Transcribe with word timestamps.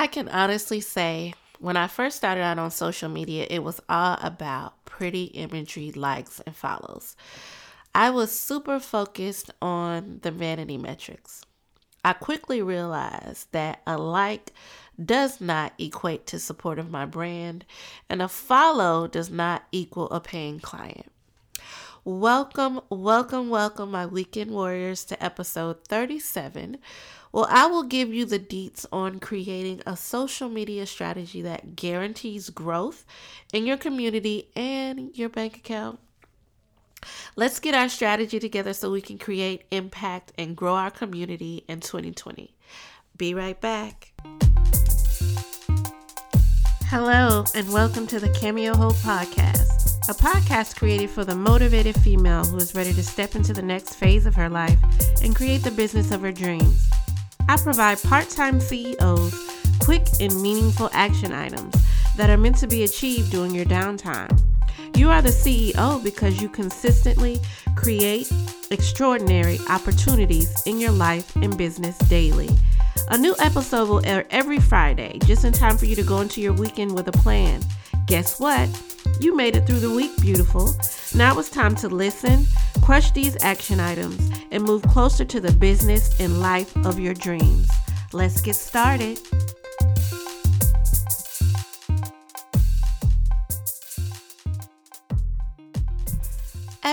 I 0.00 0.06
can 0.06 0.30
honestly 0.30 0.80
say 0.80 1.34
when 1.58 1.76
I 1.76 1.86
first 1.86 2.16
started 2.16 2.40
out 2.40 2.58
on 2.58 2.70
social 2.70 3.10
media, 3.10 3.46
it 3.50 3.62
was 3.62 3.82
all 3.86 4.16
about 4.22 4.86
pretty 4.86 5.24
imagery, 5.24 5.92
likes, 5.92 6.40
and 6.46 6.56
follows. 6.56 7.16
I 7.94 8.08
was 8.08 8.32
super 8.32 8.80
focused 8.80 9.50
on 9.60 10.20
the 10.22 10.30
vanity 10.30 10.78
metrics. 10.78 11.44
I 12.02 12.14
quickly 12.14 12.62
realized 12.62 13.52
that 13.52 13.82
a 13.86 13.98
like 13.98 14.54
does 15.04 15.38
not 15.38 15.74
equate 15.78 16.26
to 16.28 16.38
support 16.38 16.78
of 16.78 16.90
my 16.90 17.04
brand, 17.04 17.66
and 18.08 18.22
a 18.22 18.28
follow 18.28 19.06
does 19.06 19.28
not 19.28 19.64
equal 19.70 20.08
a 20.08 20.18
paying 20.18 20.60
client. 20.60 21.12
Welcome, 22.06 22.80
welcome, 22.88 23.50
welcome, 23.50 23.90
my 23.90 24.06
weekend 24.06 24.52
warriors, 24.52 25.04
to 25.04 25.22
episode 25.22 25.84
37. 25.88 26.78
Well, 27.32 27.46
I 27.48 27.66
will 27.66 27.84
give 27.84 28.12
you 28.12 28.24
the 28.24 28.40
deets 28.40 28.84
on 28.90 29.20
creating 29.20 29.82
a 29.86 29.96
social 29.96 30.48
media 30.48 30.84
strategy 30.84 31.42
that 31.42 31.76
guarantees 31.76 32.50
growth 32.50 33.04
in 33.52 33.66
your 33.66 33.76
community 33.76 34.48
and 34.56 35.16
your 35.16 35.28
bank 35.28 35.56
account. 35.56 36.00
Let's 37.36 37.60
get 37.60 37.72
our 37.72 37.88
strategy 37.88 38.40
together 38.40 38.72
so 38.72 38.90
we 38.90 39.00
can 39.00 39.16
create 39.16 39.62
impact 39.70 40.32
and 40.36 40.56
grow 40.56 40.74
our 40.74 40.90
community 40.90 41.64
in 41.68 41.78
2020. 41.78 42.52
Be 43.16 43.32
right 43.32 43.60
back. 43.60 44.12
Hello, 46.86 47.44
and 47.54 47.72
welcome 47.72 48.08
to 48.08 48.18
the 48.18 48.30
Cameo 48.30 48.74
Hope 48.74 48.96
Podcast, 48.96 50.08
a 50.08 50.14
podcast 50.14 50.76
created 50.76 51.08
for 51.08 51.24
the 51.24 51.36
motivated 51.36 51.94
female 52.00 52.44
who 52.44 52.56
is 52.56 52.74
ready 52.74 52.92
to 52.92 53.04
step 53.04 53.36
into 53.36 53.52
the 53.52 53.62
next 53.62 53.94
phase 53.94 54.26
of 54.26 54.34
her 54.34 54.48
life 54.48 54.80
and 55.22 55.36
create 55.36 55.62
the 55.62 55.70
business 55.70 56.10
of 56.10 56.22
her 56.22 56.32
dreams. 56.32 56.90
I 57.50 57.56
provide 57.56 58.00
part 58.04 58.28
time 58.30 58.60
CEOs 58.60 59.34
quick 59.80 60.06
and 60.20 60.40
meaningful 60.40 60.88
action 60.92 61.32
items 61.32 61.74
that 62.16 62.30
are 62.30 62.36
meant 62.36 62.56
to 62.58 62.68
be 62.68 62.84
achieved 62.84 63.32
during 63.32 63.52
your 63.52 63.64
downtime. 63.64 64.40
You 64.96 65.10
are 65.10 65.20
the 65.20 65.30
CEO 65.30 66.00
because 66.04 66.40
you 66.40 66.48
consistently 66.48 67.40
create 67.74 68.30
extraordinary 68.70 69.58
opportunities 69.68 70.62
in 70.64 70.78
your 70.78 70.92
life 70.92 71.34
and 71.34 71.58
business 71.58 71.98
daily. 71.98 72.50
A 73.08 73.18
new 73.18 73.34
episode 73.40 73.88
will 73.88 74.06
air 74.06 74.26
every 74.30 74.60
Friday, 74.60 75.18
just 75.24 75.44
in 75.44 75.52
time 75.52 75.76
for 75.76 75.86
you 75.86 75.96
to 75.96 76.04
go 76.04 76.20
into 76.20 76.40
your 76.40 76.52
weekend 76.52 76.94
with 76.94 77.08
a 77.08 77.12
plan. 77.18 77.62
Guess 78.06 78.38
what? 78.38 78.68
You 79.18 79.34
made 79.34 79.56
it 79.56 79.66
through 79.66 79.80
the 79.80 79.90
week, 79.90 80.12
beautiful. 80.20 80.74
Now 81.14 81.38
it's 81.38 81.50
time 81.50 81.74
to 81.76 81.88
listen, 81.88 82.46
crush 82.82 83.10
these 83.10 83.36
action 83.42 83.80
items, 83.80 84.30
and 84.50 84.62
move 84.62 84.82
closer 84.82 85.24
to 85.24 85.40
the 85.40 85.52
business 85.52 86.20
and 86.20 86.40
life 86.40 86.76
of 86.84 86.98
your 86.98 87.14
dreams. 87.14 87.68
Let's 88.12 88.40
get 88.40 88.56
started. 88.56 89.18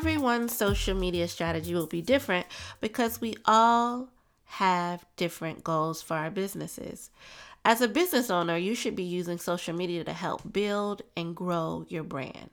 everyone's 0.00 0.56
social 0.56 0.94
media 0.94 1.26
strategy 1.26 1.74
will 1.74 1.86
be 1.86 2.00
different 2.00 2.46
because 2.80 3.20
we 3.20 3.34
all 3.44 4.08
have 4.60 5.06
different 5.16 5.64
goals 5.64 6.02
for 6.02 6.12
our 6.18 6.30
businesses. 6.30 7.10
As 7.64 7.80
a 7.80 7.88
business 7.88 8.28
owner, 8.28 8.58
you 8.58 8.74
should 8.74 8.94
be 8.94 9.02
using 9.02 9.38
social 9.38 9.74
media 9.74 10.04
to 10.04 10.12
help 10.12 10.52
build 10.52 11.00
and 11.16 11.34
grow 11.34 11.86
your 11.88 12.04
brand, 12.04 12.50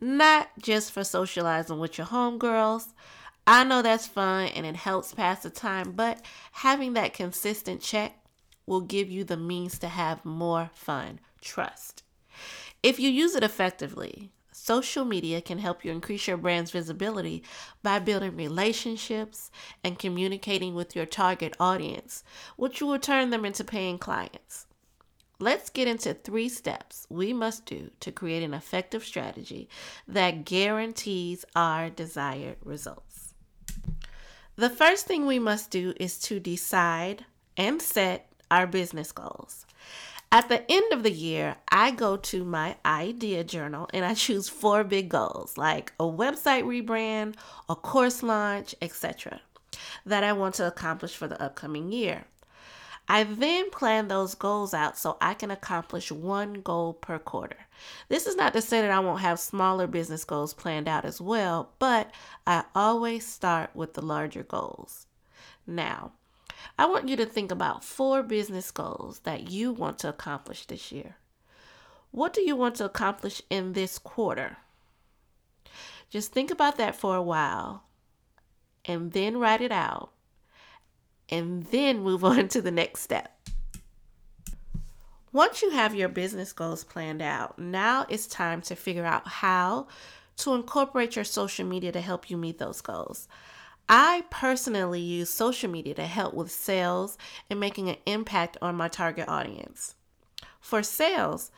not 0.00 0.48
just 0.58 0.90
for 0.90 1.04
socializing 1.04 1.78
with 1.78 1.98
your 1.98 2.06
homegirls. 2.06 2.94
I 3.46 3.62
know 3.62 3.82
that's 3.82 4.06
fun 4.06 4.48
and 4.48 4.64
it 4.64 4.76
helps 4.76 5.12
pass 5.12 5.42
the 5.42 5.50
time, 5.50 5.92
but 5.92 6.24
having 6.52 6.94
that 6.94 7.12
consistent 7.12 7.82
check 7.82 8.16
will 8.64 8.80
give 8.80 9.10
you 9.10 9.22
the 9.22 9.36
means 9.36 9.78
to 9.80 9.88
have 9.88 10.24
more 10.24 10.70
fun. 10.72 11.20
Trust. 11.42 12.04
If 12.82 12.98
you 12.98 13.10
use 13.10 13.34
it 13.34 13.44
effectively, 13.44 14.30
Social 14.64 15.04
media 15.04 15.42
can 15.42 15.58
help 15.58 15.84
you 15.84 15.92
increase 15.92 16.26
your 16.26 16.38
brand's 16.38 16.70
visibility 16.70 17.42
by 17.82 17.98
building 17.98 18.34
relationships 18.34 19.50
and 19.84 19.98
communicating 19.98 20.74
with 20.74 20.96
your 20.96 21.04
target 21.04 21.54
audience, 21.60 22.24
which 22.56 22.80
will 22.80 22.98
turn 22.98 23.28
them 23.28 23.44
into 23.44 23.62
paying 23.62 23.98
clients. 23.98 24.64
Let's 25.38 25.68
get 25.68 25.86
into 25.86 26.14
three 26.14 26.48
steps 26.48 27.06
we 27.10 27.34
must 27.34 27.66
do 27.66 27.90
to 28.00 28.10
create 28.10 28.42
an 28.42 28.54
effective 28.54 29.04
strategy 29.04 29.68
that 30.08 30.46
guarantees 30.46 31.44
our 31.54 31.90
desired 31.90 32.56
results. 32.64 33.34
The 34.56 34.70
first 34.70 35.04
thing 35.04 35.26
we 35.26 35.38
must 35.38 35.70
do 35.70 35.92
is 36.00 36.18
to 36.20 36.40
decide 36.40 37.26
and 37.58 37.82
set 37.82 38.32
our 38.50 38.66
business 38.66 39.12
goals. 39.12 39.66
At 40.34 40.48
the 40.48 40.68
end 40.68 40.92
of 40.92 41.04
the 41.04 41.12
year, 41.12 41.58
I 41.70 41.92
go 41.92 42.16
to 42.16 42.44
my 42.44 42.74
idea 42.84 43.44
journal 43.44 43.88
and 43.94 44.04
I 44.04 44.14
choose 44.14 44.48
four 44.48 44.82
big 44.82 45.08
goals 45.08 45.56
like 45.56 45.92
a 46.00 46.02
website 46.02 46.64
rebrand, 46.64 47.36
a 47.68 47.76
course 47.76 48.20
launch, 48.20 48.74
etc. 48.82 49.42
that 50.04 50.24
I 50.24 50.32
want 50.32 50.56
to 50.56 50.66
accomplish 50.66 51.14
for 51.14 51.28
the 51.28 51.40
upcoming 51.40 51.92
year. 51.92 52.24
I 53.08 53.22
then 53.22 53.70
plan 53.70 54.08
those 54.08 54.34
goals 54.34 54.74
out 54.74 54.98
so 54.98 55.18
I 55.20 55.34
can 55.34 55.52
accomplish 55.52 56.10
one 56.10 56.54
goal 56.54 56.94
per 56.94 57.20
quarter. 57.20 57.68
This 58.08 58.26
is 58.26 58.34
not 58.34 58.54
to 58.54 58.60
say 58.60 58.80
that 58.80 58.90
I 58.90 58.98
won't 58.98 59.20
have 59.20 59.38
smaller 59.38 59.86
business 59.86 60.24
goals 60.24 60.52
planned 60.52 60.88
out 60.88 61.04
as 61.04 61.20
well, 61.20 61.70
but 61.78 62.10
I 62.44 62.64
always 62.74 63.24
start 63.24 63.70
with 63.72 63.94
the 63.94 64.04
larger 64.04 64.42
goals. 64.42 65.06
Now, 65.64 66.10
I 66.78 66.86
want 66.86 67.08
you 67.08 67.16
to 67.16 67.26
think 67.26 67.50
about 67.50 67.84
four 67.84 68.22
business 68.22 68.70
goals 68.70 69.20
that 69.20 69.50
you 69.50 69.72
want 69.72 69.98
to 70.00 70.08
accomplish 70.08 70.66
this 70.66 70.92
year. 70.92 71.16
What 72.10 72.32
do 72.32 72.42
you 72.42 72.56
want 72.56 72.76
to 72.76 72.84
accomplish 72.84 73.42
in 73.50 73.72
this 73.72 73.98
quarter? 73.98 74.58
Just 76.10 76.32
think 76.32 76.50
about 76.50 76.76
that 76.76 76.94
for 76.94 77.16
a 77.16 77.22
while 77.22 77.84
and 78.84 79.12
then 79.12 79.38
write 79.38 79.60
it 79.60 79.72
out 79.72 80.12
and 81.28 81.64
then 81.64 82.00
move 82.00 82.24
on 82.24 82.48
to 82.48 82.62
the 82.62 82.70
next 82.70 83.00
step. 83.00 83.30
Once 85.32 85.62
you 85.62 85.70
have 85.70 85.96
your 85.96 86.08
business 86.08 86.52
goals 86.52 86.84
planned 86.84 87.20
out, 87.20 87.58
now 87.58 88.06
it's 88.08 88.28
time 88.28 88.62
to 88.62 88.76
figure 88.76 89.04
out 89.04 89.26
how 89.26 89.88
to 90.36 90.54
incorporate 90.54 91.16
your 91.16 91.24
social 91.24 91.66
media 91.66 91.90
to 91.90 92.00
help 92.00 92.30
you 92.30 92.36
meet 92.36 92.58
those 92.58 92.80
goals. 92.80 93.26
I 93.88 94.24
personally 94.30 95.00
use 95.00 95.28
social 95.28 95.70
media 95.70 95.94
to 95.94 96.06
help 96.06 96.34
with 96.34 96.50
sales 96.50 97.18
and 97.50 97.60
making 97.60 97.88
an 97.88 97.96
impact 98.06 98.56
on 98.62 98.76
my 98.76 98.88
target 98.88 99.28
audience. 99.28 99.94
For 100.60 100.82
sales, 100.82 101.50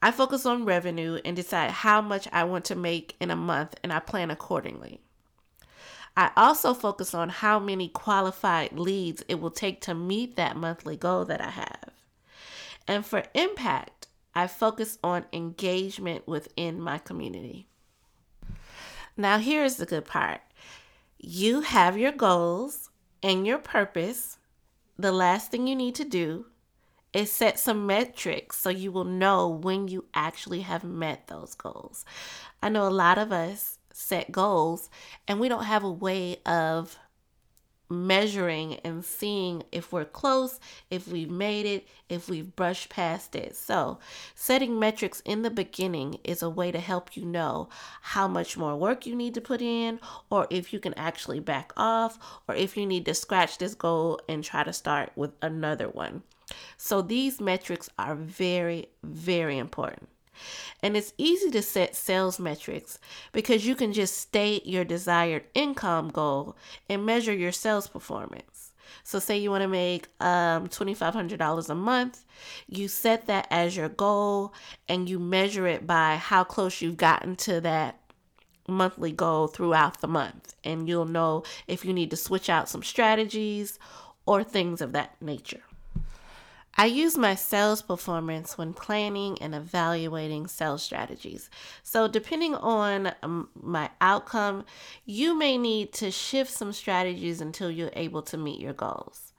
I 0.00 0.10
focus 0.10 0.46
on 0.46 0.64
revenue 0.64 1.20
and 1.24 1.36
decide 1.36 1.70
how 1.70 2.00
much 2.00 2.26
I 2.32 2.44
want 2.44 2.64
to 2.66 2.74
make 2.74 3.16
in 3.20 3.30
a 3.30 3.36
month 3.36 3.74
and 3.82 3.92
I 3.92 4.00
plan 4.00 4.30
accordingly. 4.30 5.00
I 6.16 6.30
also 6.36 6.74
focus 6.74 7.12
on 7.12 7.28
how 7.28 7.58
many 7.58 7.88
qualified 7.88 8.78
leads 8.78 9.24
it 9.28 9.40
will 9.40 9.50
take 9.50 9.80
to 9.82 9.94
meet 9.94 10.36
that 10.36 10.56
monthly 10.56 10.96
goal 10.96 11.24
that 11.24 11.40
I 11.40 11.50
have. 11.50 11.90
And 12.86 13.04
for 13.04 13.24
impact, 13.34 14.06
I 14.34 14.46
focus 14.46 14.98
on 15.02 15.24
engagement 15.32 16.26
within 16.26 16.80
my 16.80 16.98
community. 16.98 17.66
Now, 19.16 19.38
here's 19.38 19.76
the 19.76 19.86
good 19.86 20.04
part 20.04 20.40
you 21.24 21.62
have 21.62 21.96
your 21.96 22.12
goals 22.12 22.90
and 23.22 23.46
your 23.46 23.58
purpose. 23.58 24.38
The 24.98 25.12
last 25.12 25.50
thing 25.50 25.66
you 25.66 25.74
need 25.74 25.94
to 25.96 26.04
do 26.04 26.46
is 27.12 27.30
set 27.32 27.58
some 27.58 27.86
metrics 27.86 28.56
so 28.56 28.68
you 28.68 28.92
will 28.92 29.04
know 29.04 29.48
when 29.48 29.88
you 29.88 30.04
actually 30.14 30.60
have 30.60 30.84
met 30.84 31.28
those 31.28 31.54
goals. 31.54 32.04
I 32.62 32.68
know 32.68 32.86
a 32.86 32.90
lot 32.90 33.18
of 33.18 33.32
us 33.32 33.78
set 33.92 34.32
goals 34.32 34.90
and 35.26 35.38
we 35.38 35.48
don't 35.48 35.64
have 35.64 35.84
a 35.84 35.90
way 35.90 36.38
of 36.44 36.98
measuring 37.88 38.74
and 38.84 39.04
seeing 39.04 39.62
if 39.72 39.92
we're 39.92 40.04
close, 40.04 40.58
if 40.90 41.08
we've 41.08 41.30
made 41.30 41.66
it, 41.66 41.86
if 42.08 42.28
we've 42.28 42.54
brushed 42.56 42.88
past 42.88 43.34
it. 43.36 43.56
So, 43.56 43.98
setting 44.34 44.78
metrics 44.78 45.20
in 45.24 45.42
the 45.42 45.50
beginning 45.50 46.18
is 46.24 46.42
a 46.42 46.50
way 46.50 46.72
to 46.72 46.80
help 46.80 47.16
you 47.16 47.24
know 47.24 47.68
how 48.00 48.28
much 48.28 48.56
more 48.56 48.76
work 48.76 49.06
you 49.06 49.14
need 49.14 49.34
to 49.34 49.40
put 49.40 49.60
in, 49.60 50.00
or 50.30 50.46
if 50.50 50.72
you 50.72 50.80
can 50.80 50.94
actually 50.94 51.40
back 51.40 51.72
off, 51.76 52.18
or 52.48 52.54
if 52.54 52.76
you 52.76 52.86
need 52.86 53.04
to 53.06 53.14
scratch 53.14 53.58
this 53.58 53.74
goal 53.74 54.20
and 54.28 54.42
try 54.42 54.64
to 54.64 54.72
start 54.72 55.10
with 55.16 55.32
another 55.42 55.88
one. 55.88 56.22
So, 56.76 57.02
these 57.02 57.40
metrics 57.40 57.88
are 57.98 58.14
very, 58.14 58.86
very 59.02 59.58
important. 59.58 60.08
And 60.82 60.96
it's 60.96 61.12
easy 61.18 61.50
to 61.50 61.62
set 61.62 61.96
sales 61.96 62.38
metrics 62.38 62.98
because 63.32 63.66
you 63.66 63.74
can 63.74 63.92
just 63.92 64.18
state 64.18 64.66
your 64.66 64.84
desired 64.84 65.44
income 65.54 66.10
goal 66.10 66.56
and 66.88 67.06
measure 67.06 67.34
your 67.34 67.52
sales 67.52 67.88
performance. 67.88 68.72
So, 69.02 69.18
say 69.18 69.38
you 69.38 69.50
want 69.50 69.62
to 69.62 69.68
make 69.68 70.08
um, 70.20 70.68
$2,500 70.68 71.68
a 71.68 71.74
month, 71.74 72.24
you 72.68 72.88
set 72.88 73.26
that 73.26 73.46
as 73.50 73.76
your 73.76 73.88
goal 73.88 74.54
and 74.88 75.08
you 75.08 75.18
measure 75.18 75.66
it 75.66 75.86
by 75.86 76.16
how 76.16 76.44
close 76.44 76.80
you've 76.80 76.96
gotten 76.96 77.36
to 77.36 77.60
that 77.62 77.98
monthly 78.68 79.12
goal 79.12 79.46
throughout 79.46 80.00
the 80.00 80.08
month. 80.08 80.54
And 80.64 80.88
you'll 80.88 81.06
know 81.06 81.44
if 81.66 81.84
you 81.84 81.92
need 81.92 82.10
to 82.10 82.16
switch 82.16 82.48
out 82.48 82.68
some 82.68 82.82
strategies 82.82 83.78
or 84.26 84.42
things 84.42 84.80
of 84.80 84.92
that 84.92 85.20
nature. 85.20 85.62
I 86.76 86.86
use 86.86 87.16
my 87.16 87.36
sales 87.36 87.82
performance 87.82 88.58
when 88.58 88.72
planning 88.72 89.38
and 89.40 89.54
evaluating 89.54 90.48
sales 90.48 90.82
strategies. 90.82 91.48
So, 91.84 92.08
depending 92.08 92.54
on 92.56 93.12
um, 93.22 93.48
my 93.60 93.90
outcome, 94.00 94.64
you 95.04 95.38
may 95.38 95.56
need 95.56 95.92
to 95.94 96.10
shift 96.10 96.50
some 96.50 96.72
strategies 96.72 97.40
until 97.40 97.70
you're 97.70 97.92
able 97.92 98.22
to 98.22 98.36
meet 98.36 98.60
your 98.60 98.72
goals. 98.72 99.32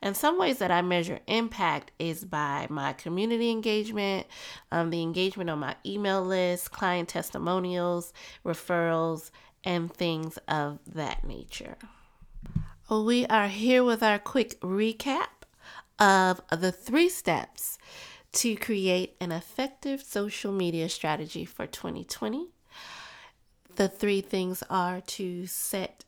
And 0.00 0.16
some 0.16 0.38
ways 0.38 0.58
that 0.58 0.70
I 0.70 0.80
measure 0.80 1.20
impact 1.26 1.90
is 1.98 2.24
by 2.24 2.66
my 2.70 2.92
community 2.92 3.50
engagement, 3.50 4.26
um, 4.70 4.90
the 4.90 5.02
engagement 5.02 5.50
on 5.50 5.58
my 5.58 5.74
email 5.84 6.22
list, 6.22 6.70
client 6.70 7.08
testimonials, 7.08 8.12
referrals, 8.44 9.30
and 9.64 9.92
things 9.92 10.38
of 10.48 10.78
that 10.86 11.24
nature. 11.24 11.76
We 12.88 13.26
are 13.26 13.48
here 13.48 13.84
with 13.84 14.02
our 14.02 14.18
quick 14.18 14.58
recap 14.60 15.37
of 15.98 16.40
the 16.50 16.72
three 16.72 17.08
steps 17.08 17.78
to 18.32 18.56
create 18.56 19.16
an 19.20 19.32
effective 19.32 20.02
social 20.02 20.52
media 20.52 20.88
strategy 20.88 21.44
for 21.44 21.66
2020. 21.66 22.48
The 23.76 23.88
three 23.88 24.20
things 24.20 24.62
are 24.68 25.00
to 25.00 25.46
set 25.46 26.04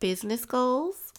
business 0.00 0.44
goals. 0.44 1.12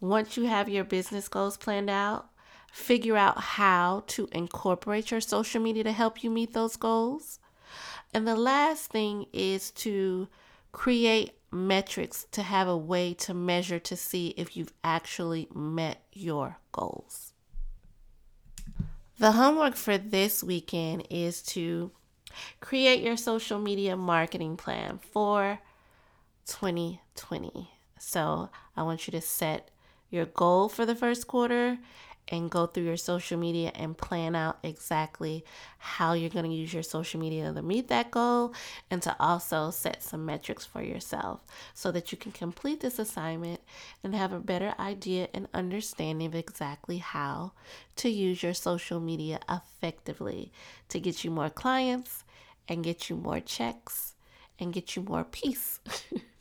Once 0.00 0.36
you 0.36 0.44
have 0.44 0.68
your 0.68 0.84
business 0.84 1.28
goals 1.28 1.56
planned 1.56 1.90
out, 1.90 2.30
figure 2.72 3.16
out 3.16 3.40
how 3.40 4.04
to 4.06 4.28
incorporate 4.32 5.10
your 5.10 5.20
social 5.20 5.60
media 5.60 5.84
to 5.84 5.92
help 5.92 6.22
you 6.22 6.30
meet 6.30 6.52
those 6.52 6.76
goals. 6.76 7.40
And 8.14 8.26
the 8.26 8.36
last 8.36 8.90
thing 8.90 9.26
is 9.32 9.70
to 9.72 10.28
create 10.72 11.32
metrics 11.50 12.26
to 12.32 12.42
have 12.42 12.68
a 12.68 12.76
way 12.76 13.14
to 13.14 13.34
measure 13.34 13.78
to 13.78 13.96
see 13.96 14.28
if 14.36 14.56
you've 14.56 14.72
actually 14.84 15.48
met 15.54 16.02
your 16.12 16.58
goals. 16.72 17.32
The 19.18 19.32
homework 19.32 19.74
for 19.74 19.98
this 19.98 20.44
weekend 20.44 21.06
is 21.10 21.42
to 21.42 21.90
create 22.60 23.02
your 23.02 23.16
social 23.16 23.58
media 23.58 23.96
marketing 23.96 24.56
plan 24.56 25.00
for 25.12 25.58
2020. 26.46 27.70
So 27.98 28.50
I 28.76 28.82
want 28.82 29.06
you 29.06 29.12
to 29.12 29.20
set 29.20 29.70
your 30.10 30.26
goal 30.26 30.68
for 30.68 30.86
the 30.86 30.94
first 30.94 31.26
quarter 31.26 31.78
and 32.28 32.50
go 32.50 32.66
through 32.66 32.84
your 32.84 32.96
social 32.96 33.38
media 33.38 33.72
and 33.74 33.96
plan 33.96 34.36
out 34.36 34.58
exactly 34.62 35.44
how 35.78 36.12
you're 36.12 36.30
going 36.30 36.48
to 36.48 36.54
use 36.54 36.72
your 36.72 36.82
social 36.82 37.18
media 37.18 37.52
to 37.52 37.62
meet 37.62 37.88
that 37.88 38.10
goal 38.10 38.52
and 38.90 39.02
to 39.02 39.16
also 39.18 39.70
set 39.70 40.02
some 40.02 40.26
metrics 40.26 40.66
for 40.66 40.82
yourself 40.82 41.44
so 41.74 41.90
that 41.90 42.12
you 42.12 42.18
can 42.18 42.32
complete 42.32 42.80
this 42.80 42.98
assignment 42.98 43.60
and 44.04 44.14
have 44.14 44.32
a 44.32 44.40
better 44.40 44.74
idea 44.78 45.28
and 45.32 45.48
understanding 45.54 46.26
of 46.26 46.34
exactly 46.34 46.98
how 46.98 47.52
to 47.96 48.08
use 48.08 48.42
your 48.42 48.54
social 48.54 49.00
media 49.00 49.40
effectively 49.48 50.52
to 50.88 51.00
get 51.00 51.24
you 51.24 51.30
more 51.30 51.50
clients 51.50 52.24
and 52.68 52.84
get 52.84 53.08
you 53.08 53.16
more 53.16 53.40
checks 53.40 54.14
and 54.58 54.72
get 54.72 54.96
you 54.96 55.02
more 55.02 55.24
peace. 55.24 55.80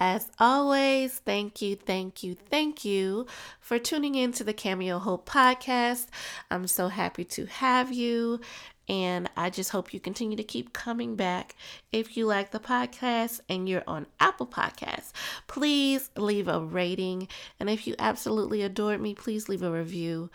As 0.00 0.30
always, 0.38 1.18
thank 1.20 1.62
you, 1.62 1.76
thank 1.76 2.22
you, 2.22 2.34
thank 2.50 2.84
you 2.84 3.26
for 3.60 3.78
tuning 3.78 4.14
in 4.14 4.32
to 4.32 4.44
the 4.44 4.52
Cameo 4.52 4.98
Hope 4.98 5.28
podcast. 5.28 6.06
I'm 6.50 6.66
so 6.66 6.88
happy 6.88 7.24
to 7.24 7.46
have 7.46 7.92
you. 7.92 8.40
And 8.88 9.30
I 9.36 9.48
just 9.48 9.70
hope 9.70 9.94
you 9.94 10.00
continue 10.00 10.36
to 10.36 10.42
keep 10.42 10.72
coming 10.72 11.14
back. 11.14 11.54
If 11.92 12.16
you 12.16 12.26
like 12.26 12.50
the 12.50 12.58
podcast 12.58 13.40
and 13.48 13.68
you're 13.68 13.84
on 13.86 14.06
Apple 14.18 14.46
Podcasts, 14.46 15.12
please 15.46 16.10
leave 16.16 16.48
a 16.48 16.60
rating. 16.60 17.28
And 17.60 17.70
if 17.70 17.86
you 17.86 17.94
absolutely 17.98 18.62
adored 18.62 19.00
me, 19.00 19.14
please 19.14 19.48
leave 19.48 19.62
a 19.62 19.70
review. 19.70 20.30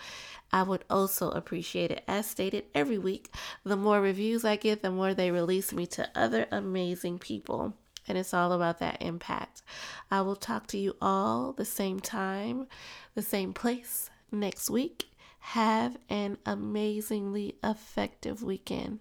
I 0.51 0.63
would 0.63 0.85
also 0.89 1.29
appreciate 1.29 1.91
it. 1.91 2.03
As 2.07 2.25
stated 2.25 2.63
every 2.73 2.97
week, 2.97 3.33
the 3.65 3.75
more 3.75 3.99
reviews 3.99 4.45
I 4.45 4.55
get, 4.55 4.81
the 4.81 4.91
more 4.91 5.13
they 5.13 5.29
release 5.29 5.73
me 5.73 5.85
to 5.87 6.09
other 6.15 6.47
amazing 6.49 7.19
people 7.19 7.73
and 8.07 8.17
it's 8.17 8.33
all 8.33 8.51
about 8.51 8.79
that 8.79 9.01
impact. 9.01 9.61
I 10.09 10.21
will 10.21 10.35
talk 10.35 10.67
to 10.67 10.77
you 10.77 10.95
all 11.01 11.53
the 11.53 11.65
same 11.65 11.99
time, 11.99 12.67
the 13.15 13.21
same 13.21 13.53
place 13.53 14.09
next 14.31 14.69
week. 14.69 15.05
Have 15.39 15.97
an 16.09 16.37
amazingly 16.45 17.55
effective 17.63 18.43
weekend. 18.43 18.99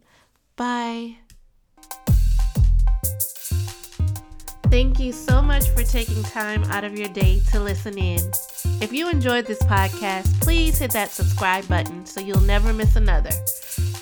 Bye. 0.55 1.17
Thank 4.70 4.99
you 4.99 5.12
so 5.12 5.41
much 5.41 5.69
for 5.70 5.82
taking 5.85 6.23
time 6.25 6.64
out 6.64 6.85
of 6.85 6.99
your 6.99 7.08
day 7.08 7.41
to 7.53 7.61
listen 7.61 7.97
in. 7.97 8.20
If 8.81 8.93
you 8.93 9.08
enjoyed 9.08 9.47
this 9.47 9.62
podcast, 9.62 10.41
please 10.41 10.79
hit 10.79 10.91
that 10.91 11.11
subscribe 11.11 11.67
button 11.69 12.05
so 12.05 12.20
you'll 12.20 12.41
never 12.41 12.73
miss 12.73 12.97
another. 12.97 13.31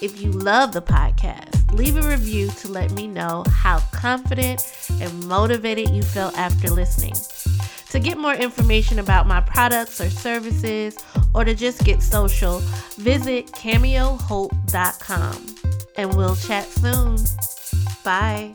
If 0.02 0.20
you 0.20 0.30
love 0.32 0.72
the 0.72 0.82
podcast, 0.82 1.53
leave 1.72 1.96
a 1.96 2.08
review 2.08 2.48
to 2.48 2.68
let 2.68 2.92
me 2.92 3.06
know 3.06 3.44
how 3.50 3.78
confident 3.92 4.62
and 5.00 5.26
motivated 5.26 5.90
you 5.90 6.02
felt 6.02 6.36
after 6.36 6.68
listening. 6.68 7.14
To 7.90 8.00
get 8.00 8.18
more 8.18 8.34
information 8.34 8.98
about 8.98 9.26
my 9.26 9.40
products 9.40 10.00
or 10.00 10.10
services, 10.10 10.96
or 11.32 11.44
to 11.44 11.54
just 11.54 11.84
get 11.84 12.02
social, 12.02 12.58
visit 12.96 13.46
cameohope.com. 13.52 15.46
And 15.96 16.16
we'll 16.16 16.36
chat 16.36 16.64
soon. 16.64 17.18
Bye. 18.04 18.54